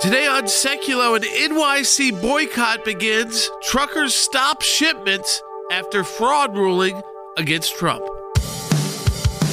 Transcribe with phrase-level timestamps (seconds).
[0.00, 3.50] Today on Sekulow, an NYC boycott begins.
[3.60, 7.02] Truckers stop shipments after fraud ruling
[7.36, 8.02] against Trump.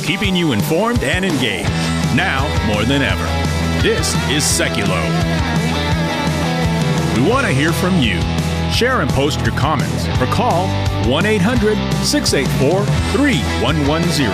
[0.04, 1.68] Keeping you informed and engaged,
[2.15, 3.25] now more than ever.
[3.83, 5.04] This is Sekulow.
[7.18, 8.22] We want to hear from you.
[8.72, 10.70] Share and post your comments or call
[11.10, 11.76] 1 800
[12.06, 14.32] 684 3110.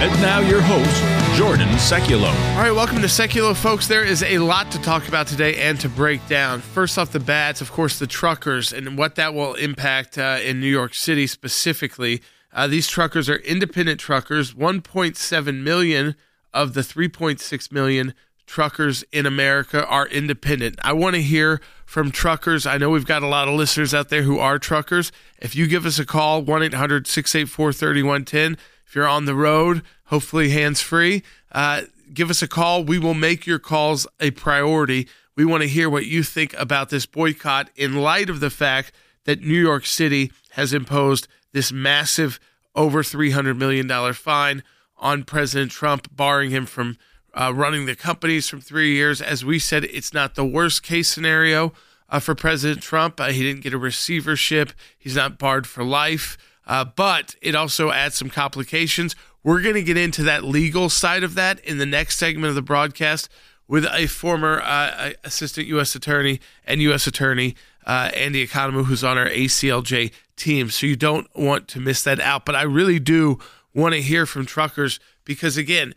[0.00, 2.32] And now, your host, Jordan Sekulow.
[2.54, 3.86] All right, welcome to Sekulow, folks.
[3.86, 6.62] There is a lot to talk about today and to break down.
[6.62, 10.60] First off the bats, of course, the truckers and what that will impact uh, in
[10.60, 12.22] New York City specifically.
[12.54, 14.54] Uh, these truckers are independent truckers.
[14.54, 16.14] 1.7 million
[16.54, 18.14] of the 3.6 million
[18.46, 20.78] truckers in America are independent.
[20.82, 22.64] I want to hear from truckers.
[22.64, 25.12] I know we've got a lot of listeners out there who are truckers.
[25.38, 28.56] If you give us a call, 1 800 684 3110.
[28.86, 32.84] If you're on the road, hopefully hands free, uh, give us a call.
[32.84, 35.08] We will make your calls a priority.
[35.36, 38.92] We want to hear what you think about this boycott in light of the fact
[39.24, 42.40] that New York City has imposed this massive
[42.74, 44.62] over $300 million fine
[44.98, 46.96] on President Trump, barring him from
[47.34, 49.20] uh, running the companies from three years.
[49.20, 51.72] As we said, it's not the worst case scenario
[52.08, 53.20] uh, for President Trump.
[53.20, 56.38] Uh, he didn't get a receivership, he's not barred for life.
[56.66, 59.14] Uh, but it also adds some complications.
[59.46, 62.56] We're going to get into that legal side of that in the next segment of
[62.56, 63.28] the broadcast
[63.68, 65.94] with a former uh, assistant U.S.
[65.94, 67.06] attorney and U.S.
[67.06, 67.54] attorney
[67.86, 70.68] uh, Andy Ekonomou, who's on our ACLJ team.
[70.70, 72.44] So you don't want to miss that out.
[72.44, 73.38] But I really do
[73.72, 75.94] want to hear from truckers because, again,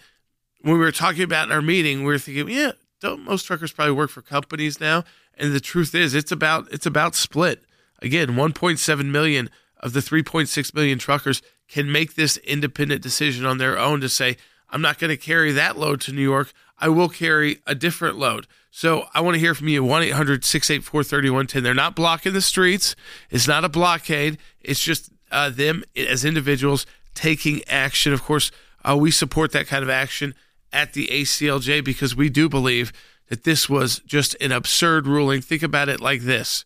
[0.62, 3.72] when we were talking about in our meeting, we were thinking, yeah, don't most truckers
[3.72, 5.06] probably work for companies now?
[5.40, 7.64] And the truth is, it's about it's about split.
[8.00, 13.78] Again, 1.7 million of the 3.6 million truckers can make this independent decision on their
[13.78, 14.38] own to say,
[14.70, 16.52] I'm not going to carry that load to New York.
[16.78, 18.48] I will carry a different load.
[18.72, 21.64] So I want to hear from you 1 800 684 3110.
[21.64, 22.96] They're not blocking the streets.
[23.30, 24.38] It's not a blockade.
[24.62, 26.86] It's just uh, them as individuals
[27.16, 28.14] taking action.
[28.14, 28.52] Of course,
[28.88, 30.36] uh, we support that kind of action
[30.72, 32.94] at the ACLJ because we do believe
[33.28, 35.42] that this was just an absurd ruling.
[35.42, 36.66] Think about it like this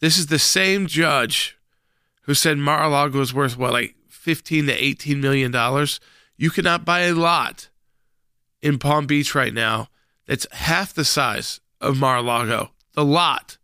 [0.00, 1.56] this is the same judge
[2.22, 6.00] who said Mar-a-Lago is worth what, like 15 to 18 million dollars.
[6.36, 7.68] You cannot buy a lot
[8.60, 9.88] in Palm Beach right now
[10.26, 12.70] that's half the size of Mar-a-Lago.
[12.92, 13.56] The lot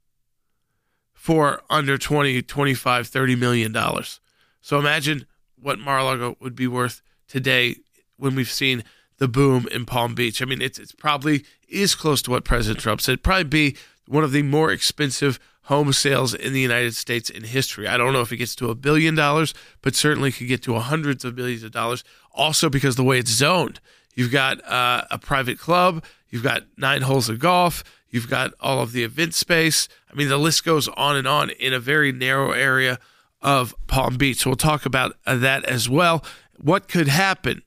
[1.12, 4.20] for under 20, 25, 30 million dollars.
[4.60, 5.26] So imagine
[5.60, 7.76] what Mar-a-Lago would be worth today
[8.16, 8.84] when we've seen
[9.18, 10.40] the boom in Palm Beach.
[10.40, 13.22] I mean, it's it's probably is close to what President Trump said.
[13.22, 13.76] Probably be
[14.06, 17.88] one of the more expensive home sales in the United States in history.
[17.88, 20.78] I don't know if it gets to a billion dollars, but certainly could get to
[20.78, 22.04] hundreds of millions of dollars.
[22.32, 23.80] Also, because the way it's zoned,
[24.14, 28.80] you've got uh, a private club, you've got nine holes of golf, you've got all
[28.80, 29.88] of the event space.
[30.10, 32.98] I mean, the list goes on and on in a very narrow area
[33.40, 34.38] of Palm Beach.
[34.38, 36.24] So we'll talk about uh, that as well.
[36.60, 37.62] What could happen?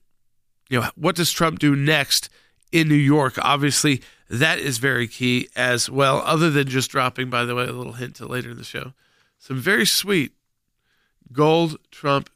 [0.68, 2.28] You know, what does Trump do next
[2.70, 3.38] in New York?
[3.38, 7.72] Obviously, that is very key as well, other than just dropping, by the way, a
[7.72, 8.92] little hint to later in the show,
[9.38, 10.32] some very sweet
[11.32, 12.30] gold Trump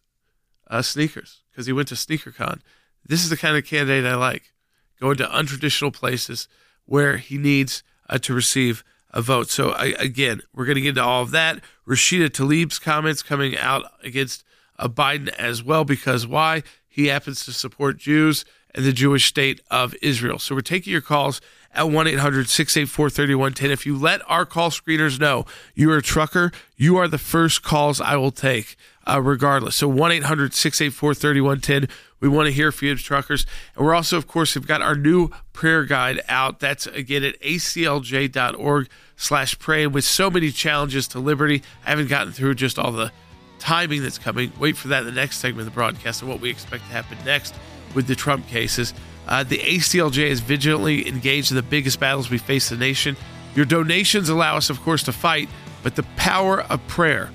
[0.69, 2.61] uh, sneakers because he went to SneakerCon.
[3.05, 4.53] This is the kind of candidate I like.
[5.01, 6.49] Going to untraditional places
[6.87, 9.51] where he needs uh, to receive a vote.
[9.51, 11.61] So, I, again, we're going to get into all of that.
[11.87, 14.45] Rashida Tlaib's comments coming out against
[14.79, 16.63] uh, Biden as well because why?
[16.89, 20.39] He happens to support Jews the Jewish state of Israel.
[20.39, 21.41] So, we're taking your calls
[21.75, 23.71] at 1 800 684 3110.
[23.71, 28.01] If you let our call screeners know you're a trucker, you are the first calls
[28.01, 29.77] I will take, uh, regardless.
[29.77, 31.89] So 1 800 684 3110.
[32.21, 33.47] We want to hear from you, truckers.
[33.75, 36.61] And we're also, of course, we've got our new prayer guide out.
[36.61, 39.87] That's again at aclj.org slash pray.
[39.87, 43.11] With so many challenges to liberty, I haven't gotten through just all the
[43.59, 44.53] timing that's coming.
[44.59, 46.91] Wait for that in the next segment of the broadcast and what we expect to
[46.91, 47.55] happen next
[47.95, 48.95] with the Trump cases.
[49.27, 53.17] Uh, the ACLJ is vigilantly engaged in the biggest battles we face the nation.
[53.55, 55.49] Your donations allow us, of course, to fight,
[55.83, 57.31] but the power of prayer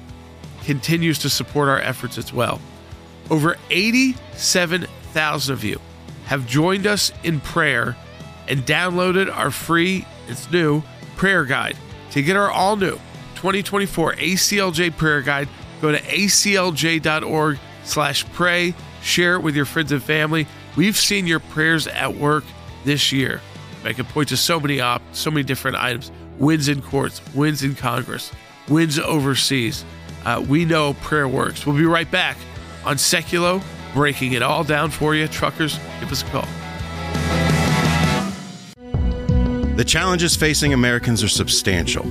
[0.63, 2.59] continues to support our efforts as well.
[3.29, 5.79] Over 87,000 of you
[6.25, 7.95] have joined us in prayer
[8.47, 10.83] and downloaded our free, it's new,
[11.15, 11.77] prayer guide.
[12.11, 12.99] To get our all new
[13.35, 15.47] 2024 ACLJ prayer guide,
[15.81, 18.73] go to aclj.org slash pray,
[19.07, 20.45] share it with your friends and family.
[20.75, 22.43] We've seen your prayers at work
[22.83, 23.41] this year.
[23.83, 27.63] I can point to so many op, so many different items: wins in courts, wins
[27.63, 28.31] in Congress,
[28.67, 29.85] wins overseas.
[30.25, 31.65] Uh, we know prayer works.
[31.65, 32.37] We'll be right back
[32.85, 33.63] on Sekulow,
[33.93, 35.27] breaking it all down for you.
[35.27, 36.47] Truckers, give us a call.
[39.75, 42.05] The challenges facing Americans are substantial.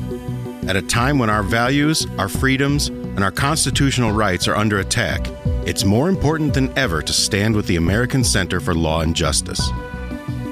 [0.69, 5.27] At a time when our values, our freedoms, and our constitutional rights are under attack,
[5.67, 9.61] it's more important than ever to stand with the American Center for Law and Justice.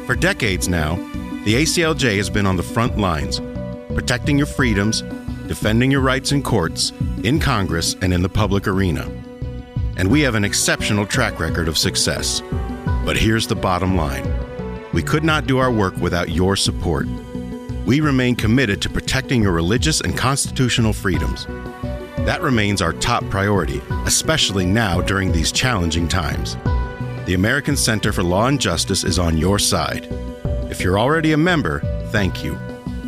[0.07, 0.97] For decades now,
[1.45, 3.41] the ACLJ has been on the front lines,
[3.95, 5.03] protecting your freedoms,
[5.47, 9.09] defending your rights in courts, in Congress, and in the public arena.
[9.97, 12.43] And we have an exceptional track record of success.
[13.05, 14.27] But here's the bottom line
[14.93, 17.07] we could not do our work without your support.
[17.87, 21.47] We remain committed to protecting your religious and constitutional freedoms.
[22.25, 26.57] That remains our top priority, especially now during these challenging times.
[27.27, 30.09] The American Center for Law and Justice is on your side.
[30.71, 31.81] If you're already a member,
[32.11, 32.55] thank you.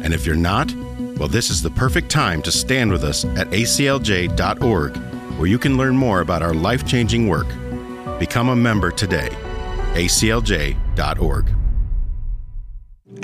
[0.03, 0.71] And if you're not,
[1.17, 4.97] well, this is the perfect time to stand with us at aclj.org,
[5.39, 7.49] where you can learn more about our life changing work.
[8.19, 9.31] Become a member today.
[9.95, 11.56] aclj.org.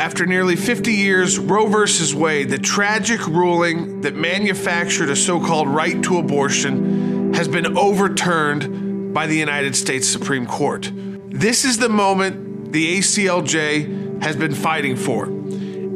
[0.03, 2.15] After nearly 50 years, Roe v.
[2.17, 9.15] Wade, the tragic ruling that manufactured a so called right to abortion, has been overturned
[9.15, 10.91] by the United States Supreme Court.
[11.29, 15.29] This is the moment the ACLJ has been fighting for.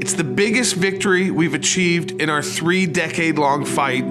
[0.01, 4.05] It's the biggest victory we've achieved in our three decade long fight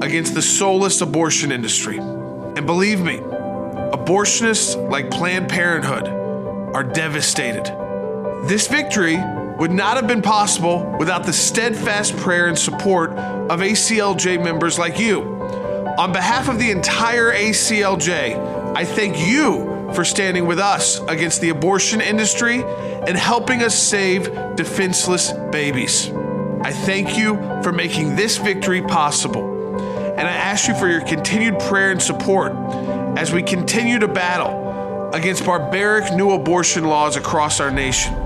[0.00, 1.98] against the soulless abortion industry.
[1.98, 7.64] And believe me, abortionists like Planned Parenthood are devastated.
[8.44, 9.18] This victory
[9.60, 14.98] would not have been possible without the steadfast prayer and support of ACLJ members like
[14.98, 15.20] you.
[15.98, 21.50] On behalf of the entire ACLJ, I thank you for standing with us against the
[21.50, 26.08] abortion industry and helping us save defenseless babies.
[26.62, 29.76] I thank you for making this victory possible.
[29.76, 32.52] And I ask you for your continued prayer and support
[33.18, 38.19] as we continue to battle against barbaric new abortion laws across our nation.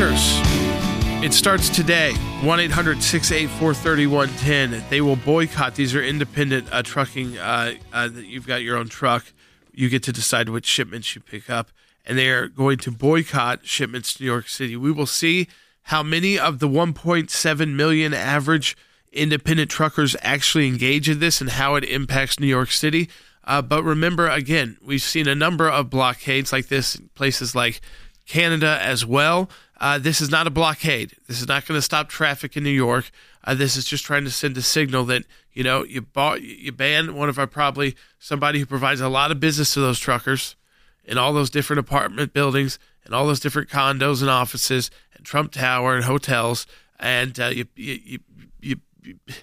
[0.00, 2.14] It starts today.
[2.44, 4.84] 1 800 684 3110.
[4.88, 5.74] They will boycott.
[5.74, 7.36] These are independent uh, trucking.
[7.36, 9.32] Uh, uh, you've got your own truck.
[9.72, 11.72] You get to decide which shipments you pick up.
[12.06, 14.76] And they are going to boycott shipments to New York City.
[14.76, 15.48] We will see
[15.82, 18.76] how many of the 1.7 million average
[19.12, 23.08] independent truckers actually engage in this and how it impacts New York City.
[23.42, 27.80] Uh, but remember, again, we've seen a number of blockades like this in places like
[28.28, 29.50] Canada as well.
[29.80, 31.14] Uh, this is not a blockade.
[31.28, 33.10] This is not going to stop traffic in New York.
[33.44, 36.72] Uh, this is just trying to send a signal that you know you bought you
[36.72, 40.56] ban one of our probably somebody who provides a lot of business to those truckers
[41.04, 45.52] in all those different apartment buildings and all those different condos and offices and Trump
[45.52, 46.66] Tower and hotels
[46.98, 48.18] and uh, you, you,
[48.60, 49.14] you, you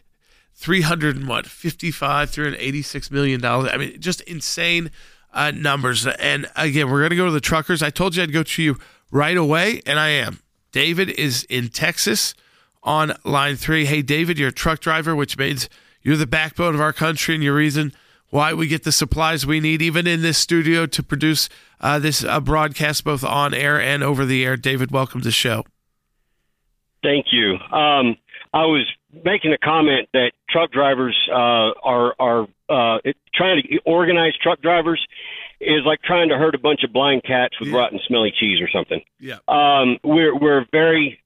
[0.53, 3.69] 300 and what 55 386 million dollars.
[3.73, 4.91] I mean just insane
[5.35, 6.07] uh, numbers.
[6.07, 7.83] And again, we're going to go to the truckers.
[7.83, 8.77] I told you I'd go to you
[9.15, 10.41] right away, and I am.
[10.73, 12.35] David is in Texas
[12.83, 13.85] on line three.
[13.85, 15.69] Hey, David, you're a truck driver, which means
[16.01, 17.93] you're the backbone of our country and your reason
[18.29, 21.47] why we get the supplies we need, even in this studio, to produce
[21.79, 24.57] uh, this uh, broadcast both on air and over the air.
[24.57, 25.63] David, welcome to the show.
[27.01, 27.53] Thank you.
[27.71, 28.17] Um,
[28.53, 28.85] I was
[29.23, 32.97] making a comment that truck drivers uh, are are uh,
[33.33, 35.05] trying to organize truck drivers
[35.65, 37.77] is like trying to herd a bunch of blind cats with yeah.
[37.77, 39.01] rotten, smelly cheese or something.
[39.19, 39.37] Yeah.
[39.47, 41.19] Um, we're we're very,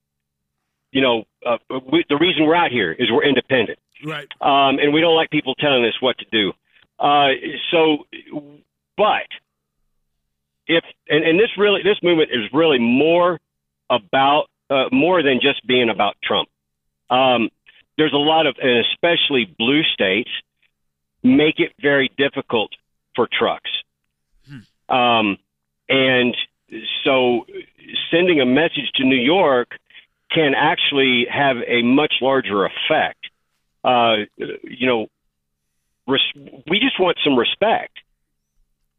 [0.91, 1.58] you know, uh,
[1.91, 3.79] we, the reason we're out here is we're independent.
[4.05, 4.27] Right.
[4.41, 6.53] Um, and we don't like people telling us what to do.
[7.00, 7.29] Uh,
[7.72, 8.05] so,
[8.98, 9.27] but
[10.67, 13.39] if and, and this really this movement is really more
[13.89, 16.48] about uh, more than just being about Trump.
[17.10, 17.50] Um,
[17.98, 20.29] there's a lot of, and especially blue states,
[21.24, 22.72] make it very difficult
[23.15, 23.69] for trucks.
[24.89, 25.38] Um,
[25.88, 26.36] and
[27.03, 27.46] so
[28.12, 29.79] sending a message to New York
[30.31, 33.25] can actually have a much larger effect.
[33.84, 35.08] Uh, you know,
[36.08, 37.98] res- we just want some respect.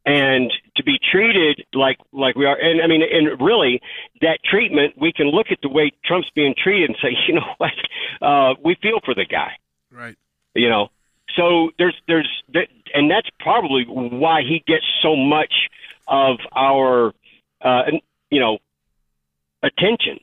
[0.07, 3.83] And to be treated like like we are and i mean and really
[4.23, 7.55] that treatment we can look at the way trump's being treated and say you know
[7.59, 7.73] what?
[8.23, 9.53] Uh we feel for the guy.
[9.93, 10.17] Right.
[10.55, 10.89] You know?
[11.37, 12.43] So there's there's
[12.95, 15.53] and that's probably why he gets so much
[16.11, 17.13] of our
[17.63, 17.83] uh,
[18.31, 18.59] you know
[19.63, 20.19] attention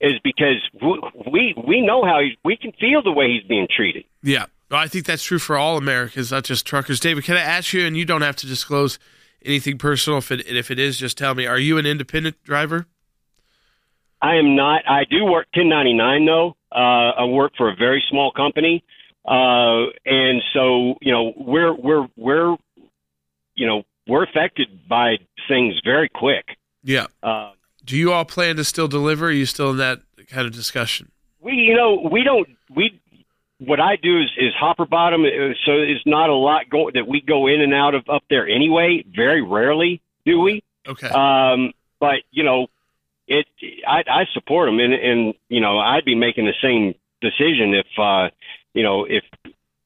[0.00, 0.56] is because
[1.32, 4.04] we we know how he's we can feel the way he's being treated.
[4.22, 7.00] Yeah, well, I think that's true for all Americans, not just truckers.
[7.00, 8.98] David, can I ask you, and you don't have to disclose
[9.44, 10.18] anything personal.
[10.18, 11.46] If it if it is, just tell me.
[11.46, 12.86] Are you an independent driver?
[14.20, 14.82] I am not.
[14.88, 16.56] I do work 1099 though.
[16.70, 18.84] Uh, I work for a very small company.
[19.24, 22.56] Uh, and so, you know, we're we're we're
[23.54, 26.56] you know we're affected by things very quick.
[26.82, 27.06] Yeah.
[27.22, 27.52] Uh,
[27.84, 29.26] Do you all plan to still deliver?
[29.26, 31.12] Are you still in that kind of discussion?
[31.40, 32.48] we, you know, we don't.
[32.74, 33.00] We
[33.58, 37.06] what I do is is hopper bottom, uh, so it's not a lot go that
[37.06, 39.04] we go in and out of up there anyway.
[39.14, 40.62] Very rarely do we.
[40.86, 41.08] Okay.
[41.08, 42.68] Um, but you know,
[43.26, 43.46] it
[43.86, 47.86] I, I support them, and and you know, I'd be making the same decision if
[47.98, 48.30] uh,
[48.74, 49.24] you know if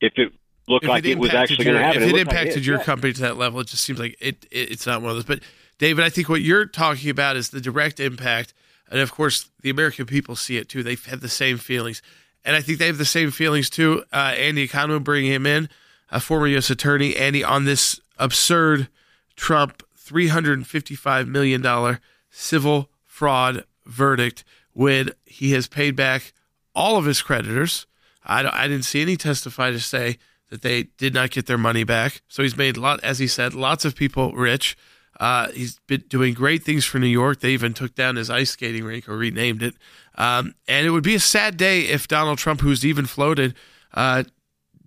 [0.01, 0.33] if it
[0.69, 2.03] looked If like it, was impacted actually going your- to happen.
[2.03, 2.85] If it like impacted is, your yeah.
[2.85, 4.71] company to that level, it just seems like it, it.
[4.73, 5.25] It's not one of those.
[5.25, 5.41] But
[5.79, 8.55] David, I think what you're talking about is the direct impact,
[8.91, 10.83] and of course, the American people see it too.
[10.83, 12.03] They've had the same feelings,
[12.45, 14.05] and I think they have the same feelings too.
[14.13, 15.69] Uh, Andy Econo, bringing him in,
[16.11, 16.71] a former U.S.
[16.71, 18.89] attorney, Andy, on this absurd
[19.37, 22.01] Trump three hundred and fifty-five million dollar
[22.31, 26.33] civil fraud verdict when he has paid back
[26.75, 27.87] all of his creditors.
[28.25, 30.19] I, don't- I didn't see any testify to say
[30.53, 32.21] that they did not get their money back.
[32.29, 34.77] So he's made a lot, as he said, lots of people rich.
[35.19, 37.41] Uh, he's been doing great things for New York.
[37.41, 39.75] They even took down his ice skating rink or renamed it.
[40.17, 43.55] Um, and it would be a sad day if Donald Trump, who's even floated,
[43.95, 44.25] uh,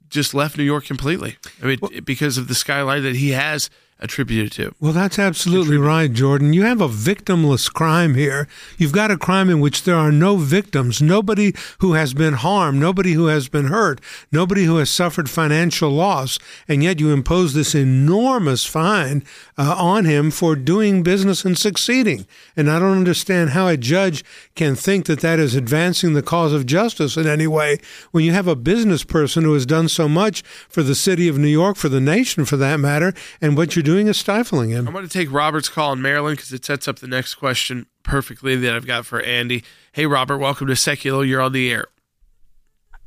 [0.07, 1.37] just left New York completely.
[1.63, 4.75] I mean, because of the skyline that he has attributed to.
[4.79, 6.51] Well, that's absolutely right, Jordan.
[6.53, 8.47] You have a victimless crime here.
[8.77, 12.79] You've got a crime in which there are no victims, nobody who has been harmed,
[12.79, 17.53] nobody who has been hurt, nobody who has suffered financial loss, and yet you impose
[17.53, 19.23] this enormous fine
[19.57, 22.27] uh, on him for doing business and succeeding.
[22.57, 24.25] And I don't understand how a judge
[24.55, 27.79] can think that that is advancing the cause of justice in any way
[28.11, 31.37] when you have a business person who has done so much for the city of
[31.37, 34.85] New York, for the nation for that matter, and what you're doing is stifling him.
[34.85, 37.85] I'm going to take Robert's call in Maryland because it sets up the next question
[38.03, 39.63] perfectly that I've got for Andy.
[39.93, 41.25] Hey, Robert, welcome to Sekulow.
[41.25, 41.85] You're on the air.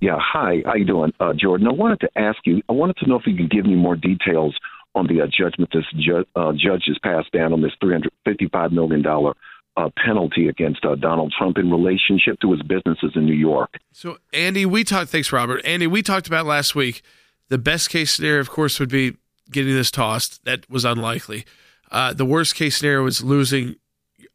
[0.01, 0.63] Yeah, hi.
[0.65, 1.67] How you doing, uh, Jordan?
[1.67, 2.63] I wanted to ask you.
[2.69, 4.57] I wanted to know if you could give me more details
[4.95, 8.13] on the uh, judgment this ju- uh, judge has passed down on this three hundred
[8.25, 9.35] fifty-five million dollar
[9.77, 13.75] uh, penalty against uh, Donald Trump in relationship to his businesses in New York.
[13.93, 15.11] So, Andy, we talked.
[15.11, 15.65] Thanks, Robert.
[15.65, 17.03] Andy, we talked about last week.
[17.49, 19.17] The best case scenario, of course, would be
[19.51, 20.45] getting this tossed.
[20.45, 21.45] That was unlikely.
[21.91, 23.77] Uh, the worst case scenario was losing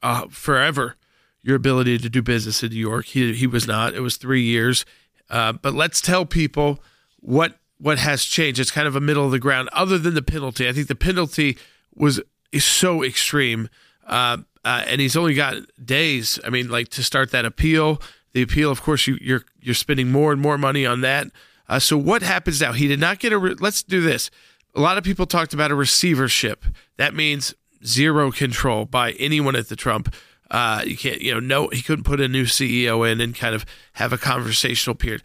[0.01, 0.95] uh, forever
[1.43, 3.05] your ability to do business in New York.
[3.05, 3.93] He he was not.
[3.93, 4.85] It was three years.
[5.29, 6.81] Uh, but let's tell people
[7.19, 8.59] what what has changed.
[8.59, 9.69] It's kind of a middle of the ground.
[9.73, 11.57] Other than the penalty, I think the penalty
[11.93, 13.69] was is so extreme.
[14.07, 16.39] Uh, uh, and he's only got days.
[16.45, 18.01] I mean, like to start that appeal.
[18.31, 21.27] The appeal, of course, you, you're you're spending more and more money on that.
[21.67, 22.71] Uh, so what happens now?
[22.71, 23.37] He did not get a.
[23.37, 24.31] Re- let's do this.
[24.75, 26.65] A lot of people talked about a receivership.
[26.97, 27.53] That means
[27.85, 30.13] zero control by anyone at the Trump.
[30.49, 33.55] Uh, you can't, you know, no, he couldn't put a new CEO in and kind
[33.55, 35.21] of have a conversational period.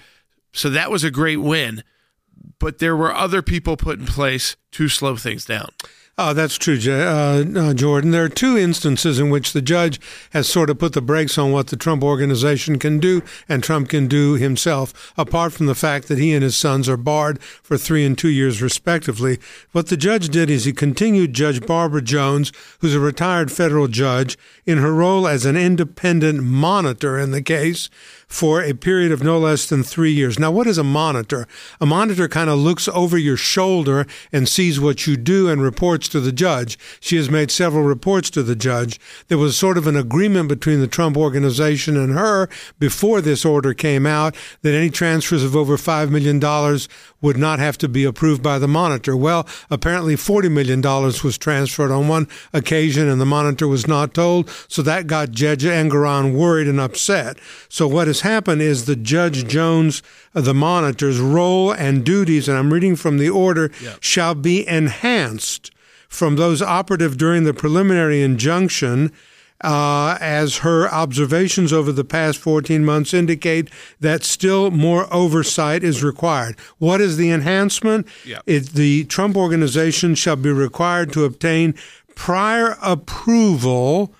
[0.52, 1.82] So that was a great win,
[2.58, 5.70] but there were other people put in place to slow things down.
[6.20, 8.10] Oh, that's true, uh, uh, Jordan.
[8.10, 10.00] There are two instances in which the judge
[10.32, 13.88] has sort of put the brakes on what the Trump organization can do and Trump
[13.88, 17.78] can do himself, apart from the fact that he and his sons are barred for
[17.78, 19.38] three and two years, respectively.
[19.70, 24.36] What the judge did is he continued Judge Barbara Jones, who's a retired federal judge,
[24.66, 27.88] in her role as an independent monitor in the case
[28.28, 30.38] for a period of no less than three years.
[30.38, 31.48] Now, what is a monitor?
[31.80, 36.08] A monitor kind of looks over your shoulder and sees what you do and reports
[36.10, 36.78] to the judge.
[37.00, 39.00] She has made several reports to the judge.
[39.28, 43.72] There was sort of an agreement between the Trump organization and her before this order
[43.72, 46.38] came out that any transfers of over $5 million
[47.20, 49.16] would not have to be approved by the monitor.
[49.16, 54.50] Well, apparently $40 million was transferred on one occasion and the monitor was not told.
[54.68, 57.38] So that got Judge Engoron worried and upset.
[57.68, 60.02] So what has happened is the Judge Jones,
[60.34, 63.70] uh, the monitor's role and duties, and I'm reading from the order,
[64.00, 65.70] shall be enhanced
[66.08, 69.12] from those operative during the preliminary injunction
[69.60, 73.68] uh, as her observations over the past 14 months indicate
[74.00, 76.56] that still more oversight is required.
[76.78, 78.06] What is the enhancement?
[78.46, 81.74] It, the Trump organization shall be required to obtain
[82.14, 84.14] prior approval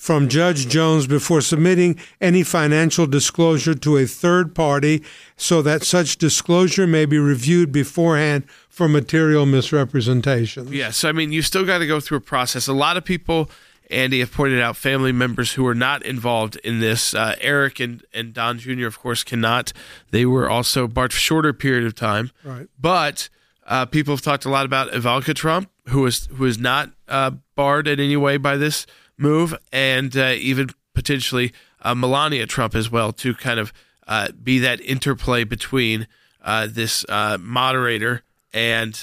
[0.00, 5.04] from Judge Jones before submitting any financial disclosure to a third party
[5.36, 10.72] so that such disclosure may be reviewed beforehand for material misrepresentation.
[10.72, 12.66] Yes, I mean you still got to go through a process.
[12.66, 13.50] A lot of people,
[13.90, 17.12] Andy, have pointed out family members who are not involved in this.
[17.12, 18.86] Uh, Eric and and Don Jr.
[18.86, 19.74] of course cannot.
[20.12, 22.30] They were also barred for a shorter period of time.
[22.42, 22.68] Right.
[22.80, 23.28] But
[23.66, 27.32] uh, people have talked a lot about Ivanka Trump, who is who is not uh,
[27.54, 28.86] barred in any way by this
[29.20, 33.72] move, and uh, even potentially uh, Melania Trump as well, to kind of
[34.08, 36.06] uh, be that interplay between
[36.42, 38.22] uh, this uh, moderator
[38.52, 38.94] and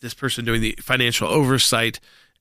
[0.00, 1.98] this person doing the financial oversight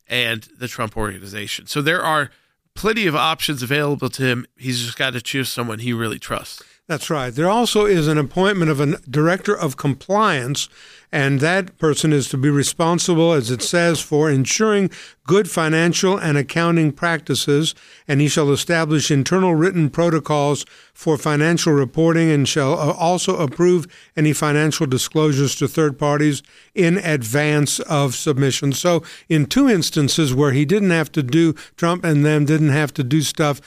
[0.08, 1.66] and the Trump organization.
[1.66, 2.30] So there are
[2.76, 4.46] plenty of options available to him.
[4.58, 6.62] He's just got to choose someone he really trusts.
[6.88, 7.34] That's right.
[7.34, 10.70] There also is an appointment of a director of compliance,
[11.12, 14.92] and that person is to be responsible, as it says, for ensuring
[15.26, 17.74] good financial and accounting practices,
[18.08, 20.64] and he shall establish internal written protocols
[20.94, 26.44] for financial reporting and shall uh, also approve any financial disclosures to third parties
[26.76, 28.74] in advance of submission.
[28.74, 32.94] So, in two instances where he didn't have to do, Trump and them didn't have
[32.94, 33.60] to do stuff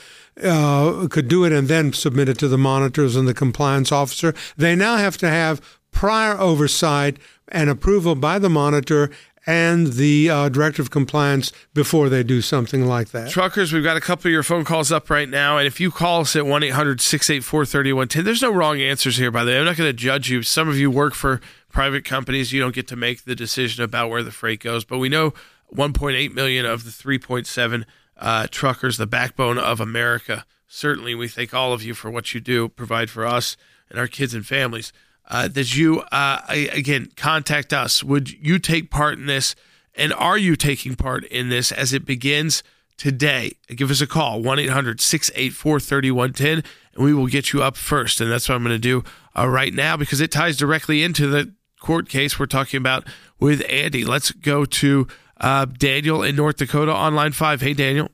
[0.42, 4.34] uh, could do it and then submit it to the monitors and the compliance officer.
[4.56, 7.16] They now have to have prior oversight
[7.48, 9.10] and approval by the monitor
[9.48, 13.30] and the uh, director of compliance before they do something like that.
[13.30, 15.56] Truckers, we've got a couple of your phone calls up right now.
[15.56, 19.30] And if you call us at 1 800 684 3110, there's no wrong answers here,
[19.30, 19.58] by the way.
[19.58, 20.42] I'm not going to judge you.
[20.42, 21.40] Some of you work for
[21.70, 22.52] private companies.
[22.52, 24.84] You don't get to make the decision about where the freight goes.
[24.84, 25.32] But we know
[25.74, 27.86] 1.8 million of the 3.7
[28.18, 30.44] uh, truckers, the backbone of America.
[30.66, 33.56] Certainly, we thank all of you for what you do, provide for us
[33.90, 34.92] and our kids and families.
[35.30, 38.02] Uh, that you, uh, again, contact us.
[38.02, 39.54] Would you take part in this?
[39.94, 42.62] And are you taking part in this as it begins
[42.96, 43.52] today?
[43.68, 48.22] Give us a call, 1 800 684 3110, and we will get you up first.
[48.22, 49.04] And that's what I'm going to do
[49.36, 53.06] uh, right now because it ties directly into the court case we're talking about
[53.38, 54.04] with Andy.
[54.04, 55.06] Let's go to
[55.40, 57.60] uh, Daniel in North Dakota on line five.
[57.60, 58.10] Hey, Daniel.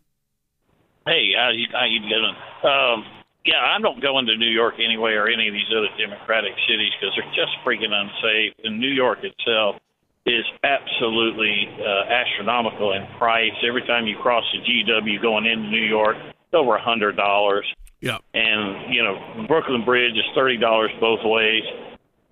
[1.07, 2.35] Hey, how you, how you doing?
[2.65, 3.05] Um,
[3.45, 6.93] yeah, I don't go into New York anyway or any of these other Democratic cities
[6.99, 8.57] because they're just freaking unsafe.
[8.65, 9.77] And New York itself
[10.25, 13.53] is absolutely uh, astronomical in price.
[13.67, 17.67] Every time you cross the GW going into New York, it's over a hundred dollars.
[18.01, 18.19] Yeah.
[18.33, 21.65] And you know, Brooklyn Bridge is thirty dollars both ways.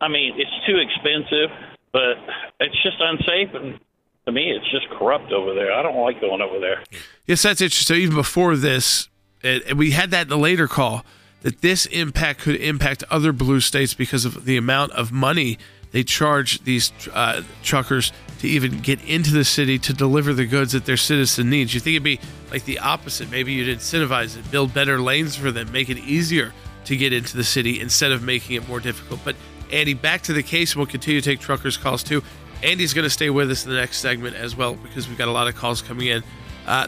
[0.01, 1.51] I mean, it's too expensive,
[1.93, 2.17] but
[2.61, 3.79] it's just unsafe and
[4.27, 5.73] to me, it's just corrupt over there.
[5.73, 6.83] I don't like going over there.
[7.27, 7.97] Yes, that's interesting.
[7.97, 9.09] So even before this,
[9.43, 11.05] and we had that in the later call
[11.43, 15.59] that this impact could impact other blue states because of the amount of money
[15.93, 20.73] they charge these uh, truckers to even get into the city to deliver the goods
[20.73, 21.75] that their citizen needs.
[21.75, 22.19] You think it'd be
[22.51, 23.31] like the opposite?
[23.31, 26.53] Maybe you'd incentivize it, build better lanes for them, make it easier
[26.87, 29.21] to get into the city instead of making it more difficult.
[29.23, 29.37] But
[29.71, 32.23] Andy, back to the case, and we'll continue to take truckers' calls too.
[32.63, 35.29] Andy's going to stay with us in the next segment as well because we've got
[35.29, 36.23] a lot of calls coming in.
[36.67, 36.87] Uh,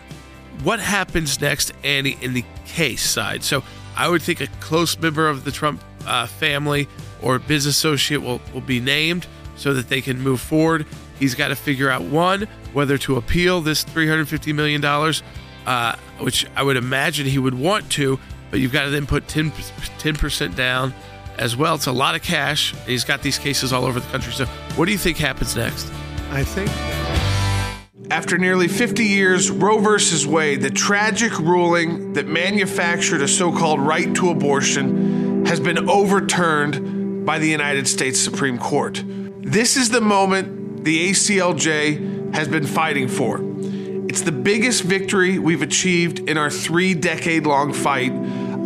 [0.62, 3.42] what happens next, Andy, in the case side?
[3.42, 3.64] So
[3.96, 6.88] I would think a close member of the Trump uh, family
[7.22, 10.86] or business associate will, will be named so that they can move forward.
[11.18, 14.84] He's got to figure out one, whether to appeal this $350 million,
[15.66, 18.18] uh, which I would imagine he would want to,
[18.50, 20.94] but you've got to then put 10, 10% down
[21.38, 21.74] as well.
[21.74, 22.74] It's a lot of cash.
[22.86, 24.32] He's got these cases all over the country.
[24.32, 25.90] So, what do you think happens next?
[26.30, 26.70] I think.
[28.10, 30.26] After nearly 50 years, Roe v.
[30.26, 37.24] Wade, the tragic ruling that manufactured a so called right to abortion, has been overturned
[37.24, 39.02] by the United States Supreme Court.
[39.40, 43.40] This is the moment the ACLJ has been fighting for.
[44.08, 48.12] It's the biggest victory we've achieved in our three decade long fight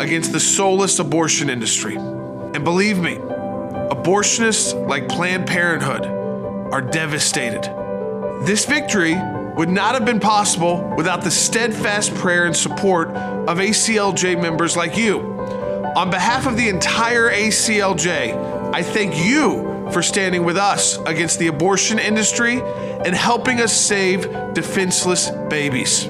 [0.00, 1.96] against the soulless abortion industry.
[2.54, 6.06] And believe me, abortionists like Planned Parenthood
[6.72, 7.62] are devastated.
[8.42, 9.14] This victory
[9.56, 14.96] would not have been possible without the steadfast prayer and support of ACLJ members like
[14.96, 15.20] you.
[15.96, 21.48] On behalf of the entire ACLJ, I thank you for standing with us against the
[21.48, 24.22] abortion industry and helping us save
[24.54, 26.08] defenseless babies.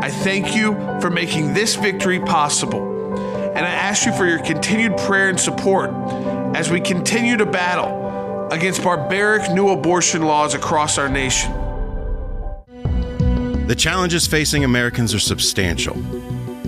[0.00, 2.87] I thank you for making this victory possible
[3.58, 5.90] and I ask you for your continued prayer and support
[6.54, 11.52] as we continue to battle against barbaric new abortion laws across our nation.
[13.66, 15.96] The challenges facing Americans are substantial.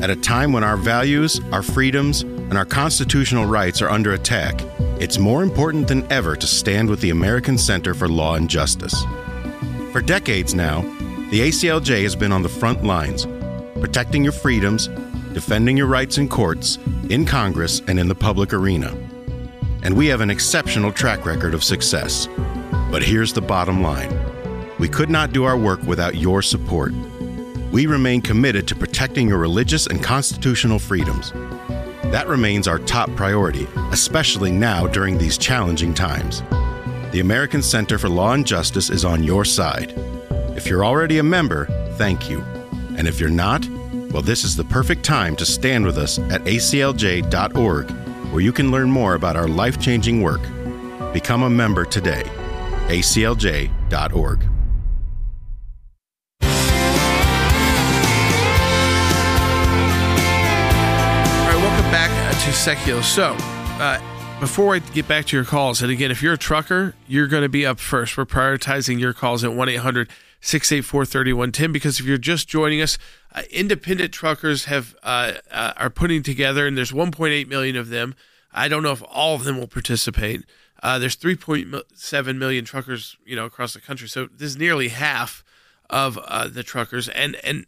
[0.02, 4.60] At a time when our values, our freedoms, and our constitutional rights are under attack,
[4.98, 9.00] it's more important than ever to stand with the American Center for Law and Justice.
[9.92, 10.80] For decades now,
[11.30, 13.26] the ACLJ has been on the front lines,
[13.78, 14.88] protecting your freedoms
[15.32, 18.96] defending your rights in courts, in Congress, and in the public arena.
[19.82, 22.28] And we have an exceptional track record of success.
[22.90, 24.10] But here's the bottom line
[24.78, 26.92] we could not do our work without your support.
[27.70, 31.32] We remain committed to protecting your religious and constitutional freedoms.
[32.10, 36.42] That remains our top priority, especially now during these challenging times.
[37.12, 39.92] The American Center for Law and Justice is on your side.
[40.56, 41.66] If you're already a member,
[41.96, 42.40] thank you.
[42.96, 43.64] And if you're not,
[44.12, 47.90] well, this is the perfect time to stand with us at aclj.org,
[48.32, 50.42] where you can learn more about our life changing work.
[51.12, 52.24] Become a member today.
[52.88, 54.50] aclj.org.
[61.90, 63.02] back uh, to Sekulow.
[63.02, 63.34] So,
[63.82, 63.98] uh,
[64.38, 67.42] before I get back to your calls, and again, if you're a trucker, you're going
[67.42, 68.16] to be up first.
[68.16, 70.08] We're prioritizing your calls at 1 800
[70.40, 72.98] 684 3110 because if you're just joining us,
[73.34, 78.14] uh, independent truckers have uh, uh, are putting together, and there's 1.8 million of them.
[78.52, 80.44] I don't know if all of them will participate.
[80.82, 84.08] Uh, there's 3.7 million truckers, you know, across the country.
[84.08, 85.44] So this is nearly half
[85.88, 87.08] of uh, the truckers.
[87.08, 87.66] And and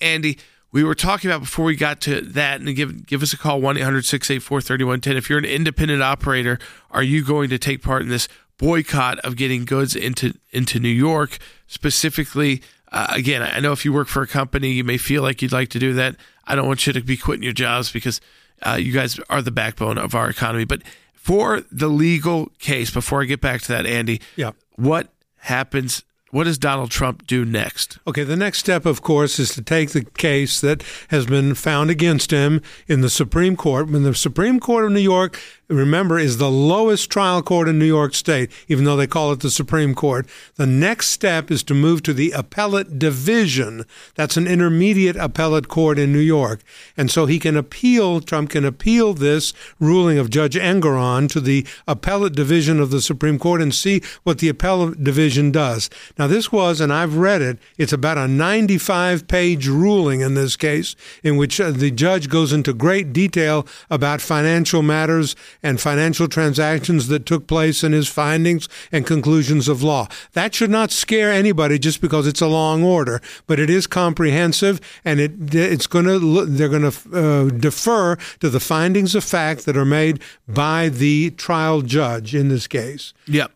[0.00, 0.38] Andy,
[0.70, 3.60] we were talking about before we got to that, and give give us a call
[3.60, 5.16] 1 800 684 3110.
[5.16, 6.58] If you're an independent operator,
[6.90, 10.88] are you going to take part in this boycott of getting goods into into New
[10.88, 11.38] York
[11.72, 12.62] specifically?
[12.90, 15.52] Uh, again, I know if you work for a company, you may feel like you'd
[15.52, 16.16] like to do that.
[16.46, 18.20] I don't want you to be quitting your jobs because
[18.62, 20.64] uh, you guys are the backbone of our economy.
[20.64, 20.82] But
[21.14, 24.50] for the legal case, before I get back to that, Andy, Yeah.
[24.76, 25.08] what
[25.38, 26.02] happens?
[26.30, 27.98] What does Donald Trump do next?
[28.06, 31.90] Okay, the next step, of course, is to take the case that has been found
[31.90, 33.88] against him in the Supreme Court.
[33.90, 35.38] When the Supreme Court of New York,
[35.74, 39.40] remember, is the lowest trial court in New York State, even though they call it
[39.40, 43.84] the Supreme Court, the next step is to move to the appellate division.
[44.14, 46.60] That's an intermediate appellate court in New York.
[46.96, 51.66] And so he can appeal, Trump can appeal this ruling of Judge Engoron to the
[51.86, 55.90] appellate division of the Supreme Court and see what the appellate division does.
[56.18, 60.56] Now, this was, and I've read it, it's about a 95 page ruling in this
[60.56, 66.28] case, in which uh, the judge goes into great detail about financial matters and financial
[66.28, 70.08] transactions that took place and his findings and conclusions of law.
[70.32, 74.80] That should not scare anybody just because it's a long order, but it is comprehensive
[75.04, 79.64] and it it's going to they're going to uh, defer to the findings of fact
[79.66, 83.14] that are made by the trial judge in this case.
[83.26, 83.52] Yep.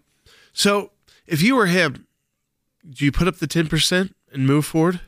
[0.52, 0.90] So
[1.26, 2.06] if you were him,
[2.88, 5.00] do you put up the ten percent and move forward?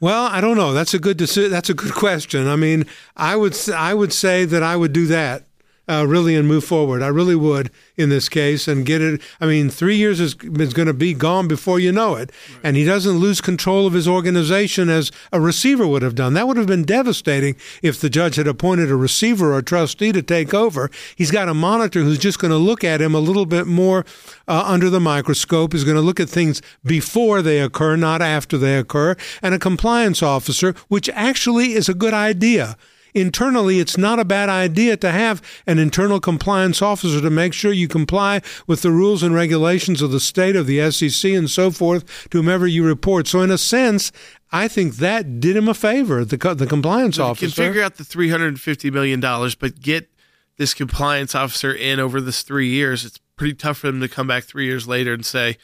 [0.00, 0.72] Well, I don't know.
[0.72, 2.46] That's a good deci- that's a good question.
[2.46, 5.44] I mean, I would I would say that I would do that.
[5.88, 7.02] Uh, really, and move forward.
[7.02, 9.22] I really would in this case and get it.
[9.40, 12.30] I mean, three years is, is going to be gone before you know it.
[12.62, 16.34] And he doesn't lose control of his organization as a receiver would have done.
[16.34, 20.12] That would have been devastating if the judge had appointed a receiver or a trustee
[20.12, 20.90] to take over.
[21.16, 24.04] He's got a monitor who's just going to look at him a little bit more
[24.46, 28.58] uh, under the microscope, is going to look at things before they occur, not after
[28.58, 32.76] they occur, and a compliance officer, which actually is a good idea.
[33.14, 37.72] Internally, it's not a bad idea to have an internal compliance officer to make sure
[37.72, 41.70] you comply with the rules and regulations of the state, of the SEC, and so
[41.70, 43.26] forth to whomever you report.
[43.26, 44.12] So, in a sense,
[44.52, 47.46] I think that did him a favor, the, the compliance You officer.
[47.46, 50.10] can figure out the three hundred and fifty million dollars, but get
[50.56, 53.04] this compliance officer in over this three years.
[53.04, 55.56] It's pretty tough for them to come back three years later and say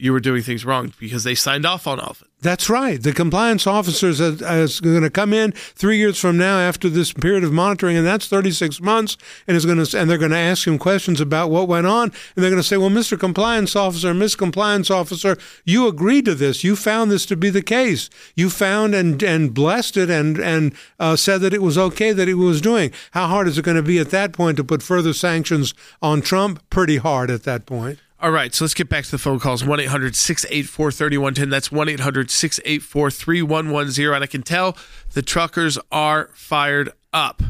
[0.00, 2.28] you were doing things wrong because they signed off on all of it.
[2.42, 3.02] That's right.
[3.02, 7.12] The compliance officer is, is going to come in three years from now after this
[7.12, 10.38] period of monitoring, and that's 36 months, and is going to and they're going to
[10.38, 13.20] ask him questions about what went on, and they're going to say, "Well, Mr.
[13.20, 16.64] Compliance Officer, Miss Compliance Officer, you agreed to this.
[16.64, 18.08] You found this to be the case.
[18.34, 22.26] You found and and blessed it, and and uh, said that it was okay that
[22.26, 22.90] he was doing.
[23.10, 26.22] How hard is it going to be at that point to put further sanctions on
[26.22, 26.62] Trump?
[26.70, 29.64] Pretty hard at that point." All right, so let's get back to the phone calls
[29.64, 31.48] 1 800 684 3110.
[31.48, 34.14] That's 1 800 684 3110.
[34.14, 34.76] And I can tell
[35.14, 37.42] the truckers are fired up.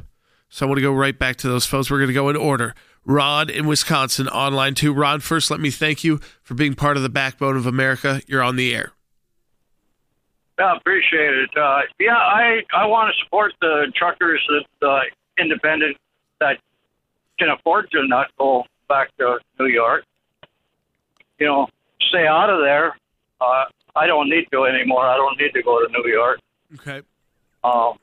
[0.48, 1.90] So I want to go right back to those phones.
[1.90, 2.76] We're going to go in order.
[3.04, 4.92] Ron in Wisconsin, online too.
[4.92, 8.20] Ron, first, let me thank you for being part of the backbone of America.
[8.28, 8.92] You're on the air.
[10.56, 11.50] I appreciate it.
[11.56, 15.00] Uh, yeah, I I want to support the truckers that uh,
[15.38, 15.96] independent
[16.38, 16.58] that
[17.38, 20.04] can afford to not go back to New York.
[21.40, 21.68] You know,
[22.08, 22.96] stay out of there.
[23.40, 23.64] Uh,
[23.96, 25.06] I don't need to anymore.
[25.06, 26.38] I don't need to go to New York.
[26.74, 27.00] Okay.
[27.64, 27.94] Um,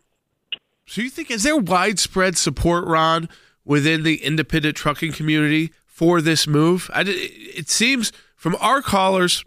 [0.87, 3.29] So you think is there widespread support, Ron,
[3.63, 6.89] within the independent trucking community for this move?
[6.93, 9.45] I, it seems from our callers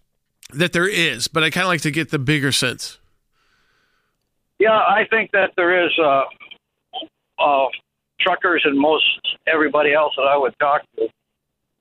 [0.53, 2.99] that there is, but I kind of like to get the bigger sense.
[4.59, 6.23] yeah, I think that there is uh,
[7.39, 7.67] uh,
[8.21, 9.05] truckers and most
[9.47, 11.09] everybody else that I would talk to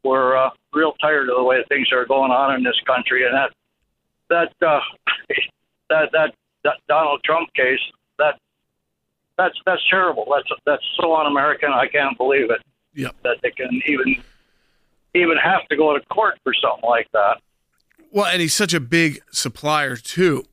[0.04, 3.34] were uh, real tired of the way things are going on in this country, and
[3.36, 3.52] that
[4.30, 4.80] that uh,
[5.90, 7.80] that, that that Donald Trump case
[8.18, 8.36] that
[9.38, 10.26] that's that's terrible.
[10.36, 11.72] That's that's so un-American.
[11.72, 12.62] I can't believe it
[12.94, 13.16] Yep.
[13.24, 14.22] that they can even
[15.16, 17.38] even have to go to court for something like that.
[18.12, 20.44] Well, and he's such a big supplier too.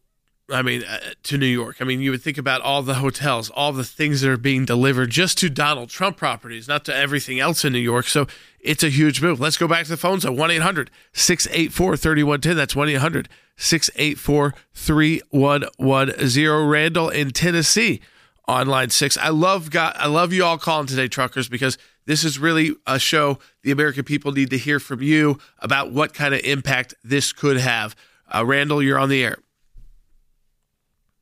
[0.49, 1.79] I mean, uh, to New York.
[1.81, 4.65] I mean, you would think about all the hotels, all the things that are being
[4.65, 8.07] delivered just to Donald Trump properties, not to everything else in New York.
[8.07, 8.29] So
[8.61, 9.41] it's a huge move.
[9.41, 12.57] Let's go back to the phones at 1 800 684 3110.
[12.57, 16.69] That's 1 800 684 3110.
[16.69, 18.01] Randall in Tennessee
[18.47, 19.19] on line six.
[19.19, 23.01] I love God, I love you all calling today, truckers, because this is really a
[23.01, 27.33] show the American people need to hear from you about what kind of impact this
[27.33, 27.97] could have.
[28.33, 29.39] Uh, Randall, you're on the air.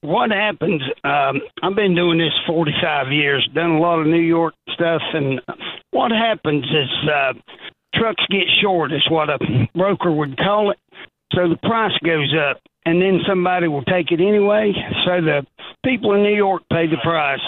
[0.05, 0.83] What happens?
[1.03, 5.41] Um, I've been doing this 45 years, done a lot of New York stuff, and
[5.93, 7.33] what happens is uh,
[7.95, 9.39] trucks get short, is what a
[9.75, 10.79] broker would call it.
[11.33, 14.75] So the price goes up, and then somebody will take it anyway.
[15.07, 15.47] So the
[15.83, 17.41] people in New York pay the price.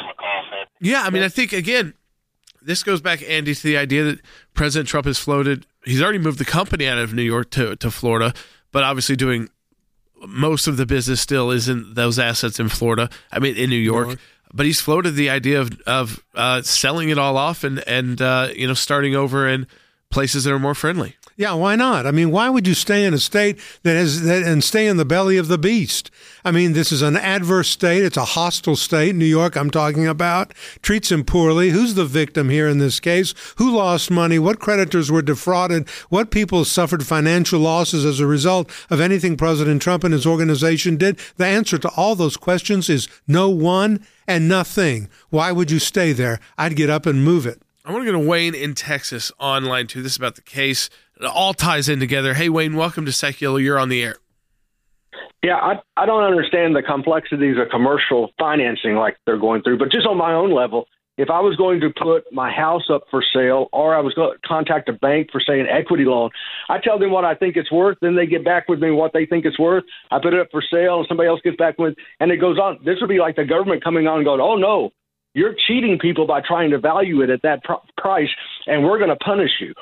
[0.80, 1.92] Yeah, I mean, I think again,
[2.62, 4.20] this goes back, Andy, to the idea that
[4.54, 5.66] President Trump has floated.
[5.84, 8.32] He's already moved the company out of New York to to Florida,
[8.72, 9.50] but obviously doing
[10.28, 13.08] most of the business still is in those assets in Florida.
[13.32, 14.06] I mean, in New York.
[14.08, 14.20] York.
[14.52, 18.48] But he's floated the idea of of uh, selling it all off and and uh,
[18.54, 19.66] you know starting over in
[20.10, 21.16] places that are more friendly.
[21.38, 22.06] Yeah, why not?
[22.06, 24.96] I mean, why would you stay in a state that has that and stay in
[24.96, 26.10] the belly of the beast?
[26.46, 28.02] I mean, this is an adverse state.
[28.02, 29.14] It's a hostile state.
[29.14, 31.70] New York, I'm talking about, treats him poorly.
[31.70, 33.34] Who's the victim here in this case?
[33.56, 34.38] Who lost money?
[34.38, 35.90] What creditors were defrauded?
[36.08, 40.96] What people suffered financial losses as a result of anything President Trump and his organization
[40.96, 41.18] did?
[41.36, 45.10] The answer to all those questions is no one and nothing.
[45.28, 46.40] Why would you stay there?
[46.56, 47.60] I'd get up and move it.
[47.84, 50.02] I want to go to Wayne in Texas online too.
[50.02, 50.90] This is about the case.
[51.18, 52.34] It all ties in together.
[52.34, 53.62] Hey, Wayne, welcome to Sekulow.
[53.62, 54.16] You're on the air.
[55.42, 59.90] Yeah, I, I don't understand the complexities of commercial financing like they're going through, but
[59.90, 60.86] just on my own level,
[61.18, 64.32] if I was going to put my house up for sale or I was going
[64.32, 66.30] to contact a bank for, say, an equity loan,
[66.68, 67.96] I tell them what I think it's worth.
[68.02, 69.84] Then they get back with me what they think it's worth.
[70.10, 72.58] I put it up for sale and somebody else gets back with and it goes
[72.58, 72.78] on.
[72.84, 74.90] This would be like the government coming on and going, oh, no,
[75.32, 78.30] you're cheating people by trying to value it at that pr- price,
[78.66, 79.72] and we're going to punish you.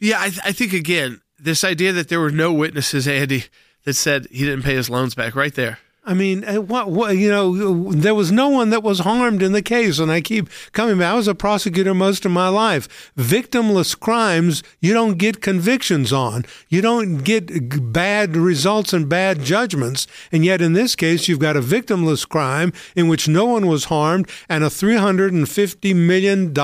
[0.00, 3.44] Yeah, I, th- I think again, this idea that there were no witnesses, Andy,
[3.84, 5.78] that said he didn't pay his loans back, right there.
[6.08, 9.52] I mean, uh, what, what, you know, there was no one that was harmed in
[9.52, 9.98] the case.
[9.98, 11.12] And I keep coming back.
[11.12, 13.12] I was a prosecutor most of my life.
[13.14, 16.46] Victimless crimes, you don't get convictions on.
[16.70, 20.06] You don't get bad results and bad judgments.
[20.32, 23.84] And yet in this case, you've got a victimless crime in which no one was
[23.84, 26.54] harmed and a $350 million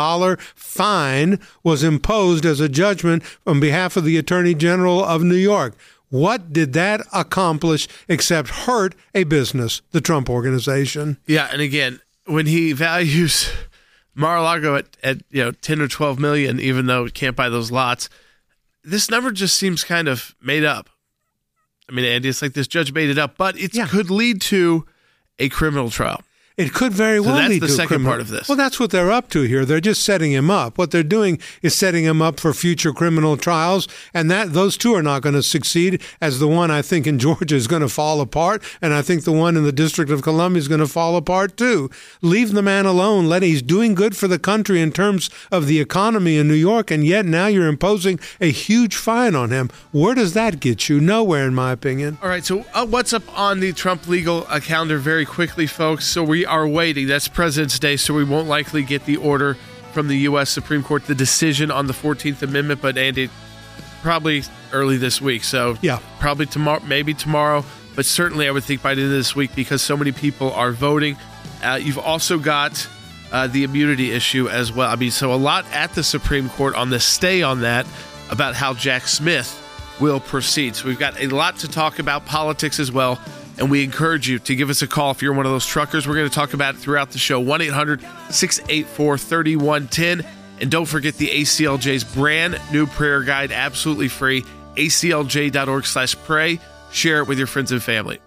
[0.55, 5.77] fine was imposed as a judgment on behalf of the Attorney General of New York.
[6.15, 11.17] What did that accomplish except hurt a business, the Trump organization?
[11.27, 13.51] Yeah, and again, when he values
[14.15, 17.73] Mar-a-Lago at, at you know 10 or 12 million even though it can't buy those
[17.73, 18.09] lots,
[18.85, 20.89] this number just seems kind of made up.
[21.89, 23.89] I mean, Andy, it's like this judge made it up, but it yeah.
[23.89, 24.87] could lead to
[25.41, 26.23] a criminal trial.
[26.57, 28.11] It could very so well that's lead the to second criminal.
[28.13, 28.49] part of this.
[28.49, 29.65] Well, that's what they're up to here.
[29.65, 30.79] They're just setting him up.
[30.79, 34.95] What they're doing is setting him up for future criminal trials, and that those two
[34.95, 36.01] are not going to succeed.
[36.21, 39.25] As the one I think in Georgia is going to fall apart, and I think
[39.25, 41.91] the one in the District of Columbia is going to fall apart too.
[42.23, 43.27] Leave the man alone.
[43.27, 46.91] Let he's doing good for the country in terms of the economy in New York,
[46.93, 49.71] and yet now you're imposing a huge fine on him.
[49.91, 51.01] Where does that get you?
[51.01, 52.17] Nowhere, in my opinion.
[52.23, 52.45] All right.
[52.45, 54.99] So uh, what's up on the Trump legal calendar?
[54.99, 56.07] Very quickly, folks.
[56.07, 57.07] So we are waiting.
[57.07, 59.55] That's President's Day, so we won't likely get the order
[59.95, 60.51] from the U.S.
[60.51, 63.31] Supreme Court, the decision on the 14th Amendment, but Andy,
[64.03, 65.43] probably early this week.
[65.43, 67.65] So yeah, probably tomorrow, maybe tomorrow,
[67.97, 70.53] but certainly I would think by the end of this week because so many people
[70.53, 71.17] are voting.
[71.63, 72.87] Uh, you've also got
[73.33, 74.91] uh, the immunity issue as well.
[74.91, 77.87] I mean, so a lot at the Supreme Court on the stay on that
[78.31, 79.63] about how Jack Smith
[79.99, 80.77] will proceed.
[80.77, 83.19] So we've got a lot to talk about, politics as well.
[83.59, 86.09] And we encourage you to give us a call if you're one of those truckers.
[86.09, 90.27] We're going to talk about it throughout the show 1 800 684 3110.
[90.61, 94.43] And don't forget the ACLJ's brand new prayer guide, absolutely free.
[94.77, 96.59] ACLJ.org slash pray.
[96.91, 98.21] Share it with your friends and family.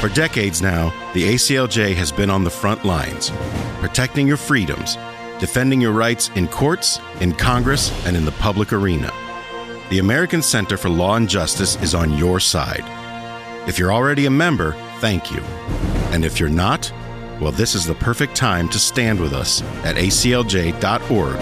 [0.00, 3.30] For decades now, the ACLJ has been on the front lines,
[3.80, 4.96] protecting your freedoms,
[5.38, 9.12] defending your rights in courts, in Congress, and in the public arena.
[9.90, 12.84] The American Center for Law and Justice is on your side.
[13.70, 15.40] If you're already a member, thank you.
[16.10, 16.92] And if you're not,
[17.40, 21.36] well, this is the perfect time to stand with us at aclj.org,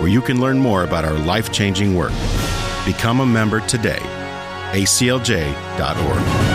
[0.00, 2.12] where you can learn more about our life changing work.
[2.86, 3.98] Become a member today.
[4.70, 6.51] aclj.org.